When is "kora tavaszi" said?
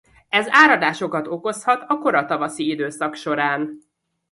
1.97-2.69